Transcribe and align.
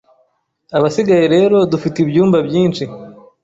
abasigaye 0.77 1.25
rero 1.35 1.57
dufite 1.71 1.97
ibyumba 2.03 2.37
byinshi 2.47 2.83